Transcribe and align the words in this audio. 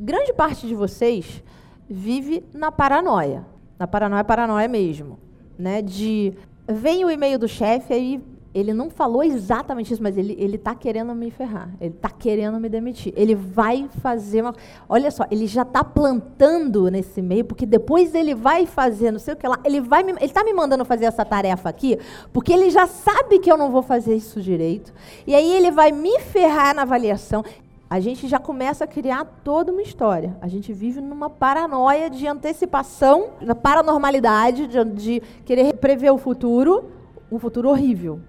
grande 0.00 0.32
parte 0.32 0.66
de 0.66 0.74
vocês 0.74 1.42
vive 1.88 2.42
na 2.54 2.72
paranoia. 2.72 3.44
Na 3.78 3.86
paranoia, 3.86 4.24
paranoia 4.24 4.68
mesmo. 4.68 5.18
Né? 5.58 5.82
De 5.82 6.32
vem 6.66 7.04
o 7.04 7.10
e-mail 7.10 7.38
do 7.38 7.48
chefe, 7.48 7.92
aí 7.92 8.22
ele 8.52 8.74
não 8.74 8.90
falou 8.90 9.22
exatamente 9.22 9.92
isso, 9.92 10.02
mas 10.02 10.18
ele, 10.18 10.34
ele 10.38 10.58
tá 10.58 10.74
querendo 10.74 11.14
me 11.14 11.30
ferrar. 11.30 11.70
Ele 11.80 11.94
tá 11.94 12.10
querendo 12.10 12.58
me 12.58 12.68
demitir. 12.68 13.12
Ele 13.16 13.34
vai 13.34 13.88
fazer 14.02 14.42
uma. 14.42 14.54
Olha 14.88 15.10
só, 15.10 15.24
ele 15.30 15.46
já 15.46 15.64
tá 15.64 15.84
plantando 15.84 16.90
nesse 16.90 17.20
e-mail, 17.20 17.44
porque 17.44 17.64
depois 17.64 18.12
ele 18.14 18.34
vai 18.34 18.66
fazer, 18.66 19.12
não 19.12 19.20
sei 19.20 19.34
o 19.34 19.36
que 19.36 19.46
lá. 19.46 19.60
Ele 19.64 19.80
vai 19.80 20.02
me, 20.02 20.12
ele 20.12 20.32
tá 20.32 20.42
me 20.42 20.52
mandando 20.52 20.84
fazer 20.84 21.04
essa 21.04 21.24
tarefa 21.24 21.68
aqui, 21.68 21.96
porque 22.32 22.52
ele 22.52 22.70
já 22.70 22.86
sabe 22.88 23.38
que 23.38 23.50
eu 23.50 23.56
não 23.56 23.70
vou 23.70 23.82
fazer 23.82 24.16
isso 24.16 24.40
direito. 24.40 24.92
E 25.26 25.34
aí 25.34 25.52
ele 25.52 25.70
vai 25.70 25.92
me 25.92 26.18
ferrar 26.18 26.74
na 26.74 26.82
avaliação 26.82 27.44
a 27.90 27.98
gente 27.98 28.28
já 28.28 28.38
começa 28.38 28.84
a 28.84 28.86
criar 28.86 29.24
toda 29.42 29.72
uma 29.72 29.82
história. 29.82 30.36
A 30.40 30.46
gente 30.46 30.72
vive 30.72 31.00
numa 31.00 31.28
paranoia 31.28 32.08
de 32.08 32.24
antecipação, 32.24 33.30
na 33.40 33.52
paranormalidade, 33.52 34.68
de, 34.68 34.84
de 34.84 35.20
querer 35.44 35.74
prever 35.74 36.12
o 36.12 36.16
futuro, 36.16 36.84
um 37.32 37.36
futuro 37.40 37.68
horrível. 37.68 38.20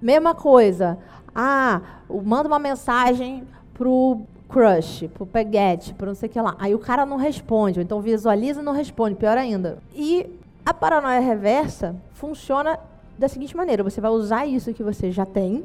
Mesma 0.00 0.34
coisa. 0.34 0.98
Ah, 1.34 1.82
manda 2.24 2.48
uma 2.48 2.58
mensagem 2.58 3.46
pro 3.74 4.22
crush, 4.48 5.06
pro 5.12 5.26
peguete, 5.26 5.92
pro 5.92 6.06
não 6.06 6.14
sei 6.14 6.30
o 6.30 6.32
que 6.32 6.40
lá. 6.40 6.56
Aí 6.58 6.74
o 6.74 6.78
cara 6.78 7.04
não 7.04 7.18
responde, 7.18 7.80
ou 7.80 7.82
então 7.82 8.00
visualiza 8.00 8.62
e 8.62 8.64
não 8.64 8.72
responde, 8.72 9.16
pior 9.16 9.36
ainda. 9.36 9.82
E 9.94 10.26
a 10.64 10.72
paranoia 10.72 11.20
reversa 11.20 11.94
funciona 12.14 12.78
da 13.18 13.28
seguinte 13.28 13.54
maneira: 13.54 13.82
você 13.82 14.00
vai 14.00 14.10
usar 14.10 14.46
isso 14.46 14.72
que 14.72 14.82
você 14.82 15.10
já 15.10 15.26
tem, 15.26 15.62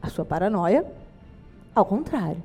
a 0.00 0.08
sua 0.08 0.24
paranoia, 0.24 0.86
ao 1.74 1.84
contrário. 1.84 2.42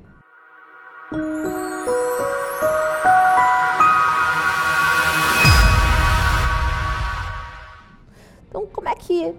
Então, 8.48 8.66
como 8.72 8.88
é 8.88 8.94
que 8.94 9.34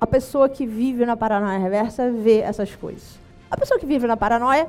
a 0.00 0.06
pessoa 0.06 0.48
que 0.48 0.66
vive 0.66 1.06
na 1.06 1.16
paranoia 1.16 1.58
reversa 1.58 2.10
vê 2.10 2.40
essas 2.40 2.74
coisas? 2.74 3.18
A 3.50 3.56
pessoa 3.56 3.78
que 3.78 3.86
vive 3.86 4.06
na 4.06 4.16
paranoia, 4.16 4.68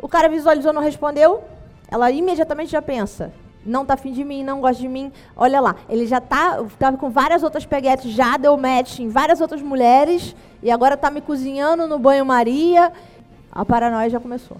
o 0.00 0.08
cara 0.08 0.28
visualizou, 0.28 0.72
não 0.72 0.82
respondeu, 0.82 1.42
ela 1.88 2.10
imediatamente 2.10 2.72
já 2.72 2.82
pensa: 2.82 3.32
não 3.64 3.86
tá 3.86 3.94
afim 3.94 4.12
de 4.12 4.24
mim, 4.24 4.42
não 4.42 4.60
gosta 4.60 4.82
de 4.82 4.88
mim. 4.88 5.12
Olha 5.36 5.60
lá, 5.60 5.76
ele 5.88 6.06
já 6.06 6.20
tá, 6.20 6.64
tava 6.78 6.96
com 6.96 7.10
várias 7.10 7.42
outras 7.42 7.64
peguetes, 7.64 8.10
já 8.10 8.36
deu 8.36 8.56
match 8.56 8.98
em 8.98 9.08
várias 9.08 9.40
outras 9.40 9.62
mulheres 9.62 10.34
e 10.62 10.70
agora 10.70 10.96
tá 10.96 11.10
me 11.10 11.20
cozinhando 11.20 11.86
no 11.86 11.98
banho-maria. 11.98 12.92
A 13.50 13.64
paranoia 13.64 14.10
já 14.10 14.18
começou. 14.18 14.56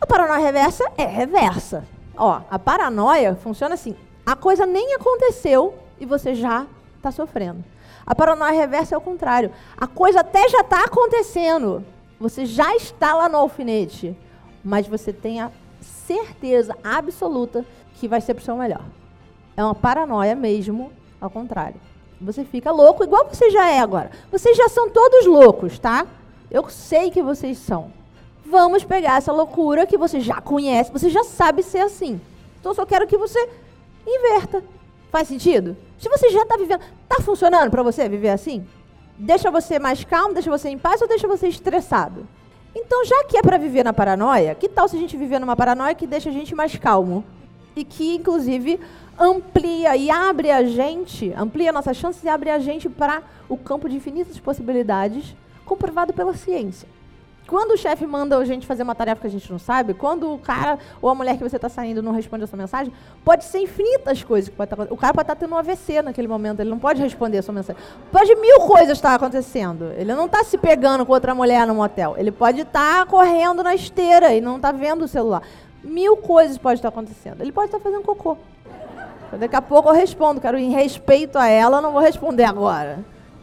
A 0.00 0.06
paranoia 0.06 0.38
reversa 0.38 0.84
é 0.96 1.04
reversa. 1.04 1.84
Ó, 2.16 2.40
a 2.50 2.58
paranoia 2.58 3.34
funciona 3.36 3.74
assim: 3.74 3.96
a 4.24 4.36
coisa 4.36 4.66
nem 4.66 4.94
aconteceu 4.94 5.74
e 6.00 6.06
você 6.06 6.34
já 6.34 6.66
está 6.96 7.10
sofrendo. 7.10 7.64
A 8.06 8.14
paranoia 8.14 8.52
reversa 8.52 8.94
é 8.94 8.98
o 8.98 9.02
contrário. 9.02 9.52
A 9.76 9.86
coisa 9.86 10.20
até 10.20 10.48
já 10.48 10.60
está 10.60 10.84
acontecendo. 10.84 11.84
Você 12.18 12.46
já 12.46 12.74
está 12.74 13.14
lá 13.14 13.28
no 13.28 13.36
alfinete. 13.36 14.16
Mas 14.64 14.86
você 14.86 15.12
tem 15.12 15.40
a 15.40 15.50
certeza 15.80 16.76
absoluta 16.82 17.64
que 17.94 18.08
vai 18.08 18.20
ser 18.20 18.34
para 18.34 18.42
o 18.42 18.44
seu 18.44 18.56
melhor. 18.56 18.82
É 19.56 19.62
uma 19.62 19.74
paranoia 19.74 20.34
mesmo, 20.34 20.92
ao 21.20 21.28
contrário. 21.28 21.80
Você 22.20 22.44
fica 22.44 22.70
louco, 22.70 23.04
igual 23.04 23.28
você 23.28 23.50
já 23.50 23.70
é 23.70 23.78
agora. 23.78 24.10
Vocês 24.30 24.56
já 24.56 24.68
são 24.68 24.88
todos 24.90 25.26
loucos, 25.26 25.78
tá? 25.78 26.06
Eu 26.50 26.68
sei 26.70 27.10
que 27.10 27.22
vocês 27.22 27.58
são. 27.58 27.92
Vamos 28.50 28.82
pegar 28.82 29.18
essa 29.18 29.30
loucura 29.30 29.86
que 29.86 29.98
você 29.98 30.20
já 30.20 30.40
conhece, 30.40 30.90
você 30.90 31.10
já 31.10 31.22
sabe 31.22 31.62
ser 31.62 31.80
assim. 31.80 32.18
Então 32.58 32.72
eu 32.72 32.74
só 32.74 32.86
quero 32.86 33.06
que 33.06 33.18
você 33.18 33.38
inverta. 34.06 34.64
Faz 35.10 35.28
sentido? 35.28 35.76
Se 35.98 36.08
você 36.08 36.30
já 36.30 36.42
está 36.42 36.56
vivendo, 36.56 36.80
está 37.02 37.22
funcionando 37.22 37.70
para 37.70 37.82
você 37.82 38.08
viver 38.08 38.30
assim? 38.30 38.66
Deixa 39.18 39.50
você 39.50 39.78
mais 39.78 40.02
calmo, 40.02 40.32
deixa 40.32 40.50
você 40.50 40.70
em 40.70 40.78
paz 40.78 41.02
ou 41.02 41.08
deixa 41.08 41.28
você 41.28 41.46
estressado? 41.46 42.26
Então, 42.74 43.04
já 43.04 43.24
que 43.24 43.36
é 43.36 43.42
para 43.42 43.58
viver 43.58 43.84
na 43.84 43.92
paranoia, 43.92 44.54
que 44.54 44.68
tal 44.68 44.88
se 44.88 44.96
a 44.96 44.98
gente 44.98 45.16
viver 45.16 45.38
numa 45.38 45.56
paranoia 45.56 45.94
que 45.94 46.06
deixa 46.06 46.30
a 46.30 46.32
gente 46.32 46.54
mais 46.54 46.74
calmo? 46.76 47.24
E 47.76 47.84
que, 47.84 48.14
inclusive, 48.14 48.80
amplia 49.18 49.94
e 49.94 50.10
abre 50.10 50.50
a 50.50 50.64
gente, 50.64 51.34
amplia 51.36 51.70
nossas 51.70 51.98
chances 51.98 52.24
e 52.24 52.28
abre 52.28 52.48
a 52.48 52.58
gente 52.58 52.88
para 52.88 53.22
o 53.46 53.58
campo 53.58 53.90
de 53.90 53.96
infinitas 53.96 54.38
possibilidades 54.38 55.34
comprovado 55.66 56.14
pela 56.14 56.32
ciência. 56.32 56.88
Quando 57.48 57.70
o 57.70 57.76
chefe 57.78 58.06
manda 58.06 58.36
a 58.36 58.44
gente 58.44 58.66
fazer 58.66 58.82
uma 58.82 58.94
tarefa 58.94 59.22
que 59.22 59.26
a 59.26 59.30
gente 59.30 59.50
não 59.50 59.58
sabe, 59.58 59.94
quando 59.94 60.30
o 60.34 60.38
cara 60.38 60.78
ou 61.00 61.08
a 61.08 61.14
mulher 61.14 61.38
que 61.38 61.42
você 61.42 61.56
está 61.56 61.70
saindo 61.70 62.02
não 62.02 62.12
responde 62.12 62.44
a 62.44 62.46
sua 62.46 62.58
mensagem, 62.58 62.92
pode 63.24 63.42
ser 63.44 63.60
infinitas 63.60 64.22
coisas 64.22 64.50
que 64.50 64.54
pode 64.54 64.70
estar 64.70 64.84
tá, 64.84 64.92
O 64.92 64.98
cara 64.98 65.14
pode 65.14 65.24
estar 65.24 65.34
tá 65.34 65.40
tendo 65.40 65.54
um 65.54 65.56
AVC 65.56 66.02
naquele 66.02 66.28
momento, 66.28 66.60
ele 66.60 66.68
não 66.68 66.78
pode 66.78 67.00
responder 67.00 67.38
a 67.38 67.42
sua 67.42 67.54
mensagem. 67.54 67.82
Pode 68.12 68.34
mil 68.36 68.60
coisas 68.60 68.98
estar 68.98 69.14
acontecendo. 69.14 69.94
Ele 69.96 70.12
não 70.12 70.26
está 70.26 70.44
se 70.44 70.58
pegando 70.58 71.06
com 71.06 71.12
outra 71.14 71.34
mulher 71.34 71.66
no 71.66 71.74
motel. 71.74 72.16
Ele 72.18 72.30
pode 72.30 72.60
estar 72.60 72.98
tá 72.98 73.06
correndo 73.06 73.62
na 73.62 73.74
esteira 73.74 74.34
e 74.34 74.42
não 74.42 74.56
está 74.56 74.70
vendo 74.70 75.06
o 75.06 75.08
celular. 75.08 75.42
Mil 75.82 76.18
coisas 76.18 76.58
pode 76.58 76.80
estar 76.80 76.90
acontecendo. 76.90 77.40
Ele 77.40 77.50
pode 77.50 77.68
estar 77.68 77.80
fazendo 77.80 78.02
cocô. 78.02 78.36
Daqui 79.38 79.56
a 79.56 79.62
pouco 79.62 79.88
eu 79.88 79.94
respondo, 79.94 80.38
quero 80.38 80.58
em 80.58 80.70
respeito 80.70 81.38
a 81.38 81.48
ela, 81.48 81.80
não 81.80 81.92
vou 81.92 82.02
responder 82.02 82.44
agora. 82.44 82.98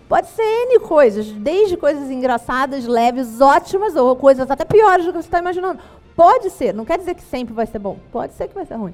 Pode 0.08 0.28
ser 0.28 0.44
N 0.44 0.80
coisas, 0.82 1.32
desde 1.32 1.76
coisas 1.76 2.12
engraçadas, 2.12 2.86
leves, 2.86 3.42
ótimas, 3.42 3.96
ou 3.96 4.16
coisas 4.16 4.50
até 4.52 4.64
piores 4.64 5.06
do 5.06 5.12
que 5.12 5.18
você 5.18 5.28
está 5.28 5.40
imaginando. 5.40 5.80
Pode 6.16 6.52
ser, 6.52 6.74
não 6.74 6.86
quer 6.86 6.98
dizer 6.98 7.16
que 7.16 7.24
sempre 7.24 7.54
vai 7.54 7.66
ser 7.66 7.80
bom, 7.80 7.98
pode 8.12 8.34
ser 8.34 8.48
que 8.48 8.54
vai 8.54 8.66
ser 8.66 8.76
ruim. 8.76 8.94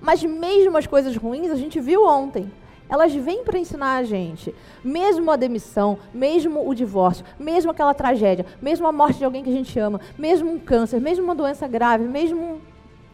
Mas 0.00 0.22
mesmo 0.22 0.78
as 0.78 0.86
coisas 0.86 1.16
ruins, 1.16 1.50
a 1.50 1.56
gente 1.56 1.80
viu 1.80 2.04
ontem. 2.04 2.50
Elas 2.88 3.14
vêm 3.14 3.42
para 3.42 3.58
ensinar 3.58 3.96
a 3.96 4.04
gente. 4.04 4.54
Mesmo 4.84 5.30
a 5.30 5.36
demissão, 5.36 5.98
mesmo 6.12 6.68
o 6.68 6.74
divórcio, 6.74 7.24
mesmo 7.38 7.70
aquela 7.70 7.94
tragédia, 7.94 8.46
mesmo 8.60 8.86
a 8.86 8.92
morte 8.92 9.18
de 9.18 9.24
alguém 9.24 9.42
que 9.42 9.50
a 9.50 9.54
gente 9.54 9.78
ama, 9.78 10.00
mesmo 10.16 10.50
um 10.50 10.58
câncer, 10.58 11.00
mesmo 11.00 11.24
uma 11.24 11.34
doença 11.34 11.66
grave, 11.66 12.04
mesmo 12.04 12.60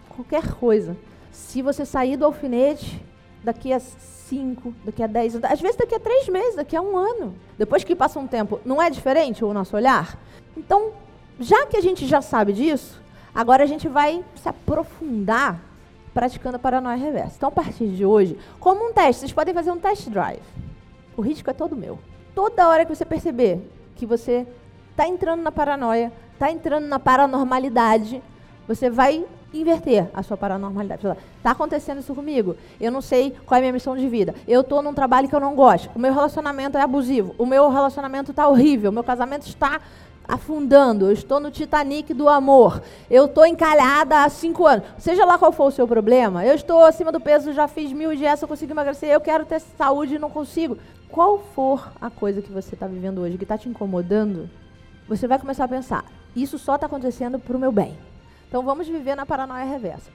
qualquer 0.09 0.55
coisa. 0.55 0.97
Se 1.31 1.63
você 1.63 1.87
sair 1.87 2.17
do 2.17 2.25
alfinete, 2.25 3.01
daqui 3.43 3.73
a 3.73 3.81
cinco, 3.81 4.75
daqui 4.85 5.03
a 5.03 5.07
dez, 5.07 5.35
às 5.37 5.61
vezes 5.61 5.77
daqui 5.77 5.95
a 5.95 6.01
três 6.01 6.29
meses, 6.29 6.57
daqui 6.57 6.77
a 6.77 6.83
um 6.83 6.97
ano. 6.97 7.35
Depois 7.57 7.85
que 7.85 7.97
passa 7.97 8.19
um 8.19 8.27
tempo, 8.27 8.61
não 8.65 8.81
é 8.81 8.91
diferente 8.91 9.45
o 9.45 9.53
nosso 9.53 9.77
olhar? 9.77 10.19
Então, 10.57 10.93
já 11.41 11.67
que 11.67 11.77
a 11.77 11.81
gente 11.81 12.07
já 12.07 12.21
sabe 12.21 12.53
disso, 12.53 13.01
agora 13.35 13.63
a 13.63 13.67
gente 13.67 13.89
vai 13.89 14.25
se 14.37 14.49
aprofundar 14.49 15.61
praticando 16.13 16.57
a 16.57 16.59
paranoia 16.59 16.97
reversa. 16.97 17.37
Então, 17.37 17.49
a 17.49 17.53
partir 17.53 17.87
de 17.89 18.05
hoje, 18.05 18.37
como 18.59 18.89
um 18.89 18.93
teste, 18.93 19.21
vocês 19.21 19.33
podem 19.33 19.55
fazer 19.55 19.71
um 19.71 19.79
test 19.79 20.09
drive. 20.09 20.43
O 21.17 21.23
risco 21.23 21.49
é 21.49 21.53
todo 21.53 21.77
meu. 21.77 21.99
Toda 22.35 22.69
hora 22.69 22.85
que 22.85 22.95
você 22.95 23.05
perceber 23.05 23.61
que 23.95 24.05
você 24.05 24.47
está 24.91 25.07
entrando 25.07 25.43
na 25.43 25.53
paranoia, 25.53 26.13
está 26.35 26.51
entrando 26.51 26.87
na 26.87 26.99
paranormalidade, 26.99 28.23
você 28.69 28.91
vai 28.91 29.25
inverter 29.53 30.09
a 30.13 30.23
sua 30.23 30.37
paranormalidade. 30.37 31.01
Está 31.39 31.53
acontecendo 31.53 32.01
isso 32.01 32.15
comigo? 32.15 32.55
Eu 32.79 32.93
não 32.93 33.01
sei 33.01 33.35
qual 33.47 33.57
é 33.57 33.59
a 33.59 33.63
minha 33.63 33.73
missão 33.73 33.97
de 33.97 34.07
vida. 34.07 34.35
Eu 34.47 34.61
estou 34.61 34.83
num 34.83 34.93
trabalho 34.93 35.27
que 35.27 35.35
eu 35.35 35.41
não 35.41 35.55
gosto. 35.55 35.91
O 35.95 35.99
meu 35.99 36.13
relacionamento 36.13 36.77
é 36.77 36.83
abusivo. 36.83 37.35
O 37.39 37.47
meu 37.47 37.71
relacionamento 37.71 38.31
está 38.31 38.47
horrível. 38.47 38.91
O 38.91 38.93
meu 38.93 39.03
casamento 39.03 39.47
está 39.47 39.81
afundando. 40.29 41.07
Eu 41.07 41.13
estou 41.13 41.41
no 41.41 41.51
Titanic 41.51 42.13
do 42.13 42.29
amor. 42.29 42.83
Eu 43.11 43.25
estou 43.25 43.47
encalhada 43.47 44.23
há 44.23 44.29
cinco 44.29 44.67
anos. 44.67 44.87
Seja 44.99 45.25
lá 45.25 45.39
qual 45.39 45.51
for 45.51 45.69
o 45.69 45.71
seu 45.71 45.89
problema, 45.89 46.45
eu 46.45 46.55
estou 46.55 46.85
acima 46.85 47.11
do 47.11 47.19
peso, 47.19 47.55
já 47.55 47.67
fiz 47.67 47.91
mil 47.91 48.15
dietas, 48.15 48.43
eu 48.43 48.49
consigo 48.49 48.73
emagrecer, 48.73 49.09
eu 49.09 49.21
quero 49.21 49.47
ter 49.47 49.61
saúde 49.61 50.17
e 50.17 50.19
não 50.19 50.29
consigo. 50.29 50.77
Qual 51.09 51.39
for 51.55 51.91
a 51.99 52.11
coisa 52.11 52.43
que 52.43 52.53
você 52.53 52.75
está 52.75 52.87
vivendo 52.87 53.23
hoje 53.23 53.39
que 53.39 53.45
está 53.45 53.57
te 53.57 53.69
incomodando, 53.69 54.51
você 55.09 55.27
vai 55.27 55.39
começar 55.39 55.65
a 55.65 55.69
pensar: 55.69 56.05
isso 56.37 56.59
só 56.59 56.75
está 56.75 56.87
acontecendo 56.87 57.39
para 57.39 57.57
o 57.57 57.61
meu 57.61 57.73
bem. 57.73 57.97
Então 58.49 58.65
vamos 58.65 58.89
viver 58.89 59.15
na 59.15 59.27
paranoia 59.27 59.65
reversa. 59.65 60.11